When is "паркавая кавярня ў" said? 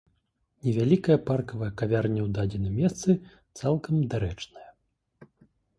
1.27-2.29